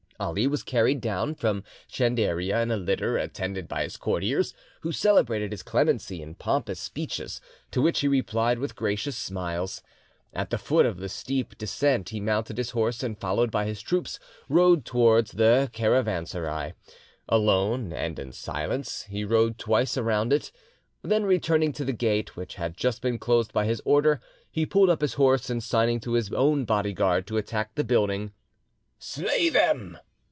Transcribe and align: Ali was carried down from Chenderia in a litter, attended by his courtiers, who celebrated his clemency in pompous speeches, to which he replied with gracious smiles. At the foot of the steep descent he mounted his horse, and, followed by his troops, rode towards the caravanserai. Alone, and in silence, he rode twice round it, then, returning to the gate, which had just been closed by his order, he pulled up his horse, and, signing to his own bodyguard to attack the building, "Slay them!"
Ali 0.21 0.45
was 0.45 0.61
carried 0.61 1.01
down 1.01 1.33
from 1.33 1.63
Chenderia 1.87 2.61
in 2.61 2.69
a 2.69 2.77
litter, 2.77 3.17
attended 3.17 3.67
by 3.67 3.81
his 3.81 3.97
courtiers, 3.97 4.53
who 4.81 4.91
celebrated 4.91 5.51
his 5.51 5.63
clemency 5.63 6.21
in 6.21 6.35
pompous 6.35 6.79
speeches, 6.79 7.41
to 7.71 7.81
which 7.81 8.01
he 8.01 8.07
replied 8.07 8.59
with 8.59 8.75
gracious 8.75 9.17
smiles. 9.17 9.81
At 10.31 10.51
the 10.51 10.59
foot 10.59 10.85
of 10.85 10.97
the 10.97 11.09
steep 11.09 11.57
descent 11.57 12.09
he 12.09 12.19
mounted 12.19 12.59
his 12.59 12.69
horse, 12.69 13.01
and, 13.01 13.17
followed 13.19 13.49
by 13.49 13.65
his 13.65 13.81
troops, 13.81 14.19
rode 14.47 14.85
towards 14.85 15.31
the 15.31 15.71
caravanserai. 15.73 16.73
Alone, 17.27 17.91
and 17.91 18.19
in 18.19 18.31
silence, 18.31 19.07
he 19.09 19.25
rode 19.25 19.57
twice 19.57 19.97
round 19.97 20.31
it, 20.31 20.51
then, 21.01 21.23
returning 21.25 21.73
to 21.73 21.83
the 21.83 21.93
gate, 21.93 22.37
which 22.37 22.53
had 22.55 22.77
just 22.77 23.01
been 23.01 23.17
closed 23.17 23.51
by 23.53 23.65
his 23.65 23.81
order, 23.85 24.21
he 24.51 24.67
pulled 24.67 24.91
up 24.91 25.01
his 25.01 25.15
horse, 25.15 25.49
and, 25.49 25.63
signing 25.63 25.99
to 25.99 26.11
his 26.13 26.31
own 26.31 26.63
bodyguard 26.63 27.25
to 27.25 27.37
attack 27.37 27.73
the 27.73 27.83
building, 27.83 28.31
"Slay 28.99 29.49
them!" 29.49 29.97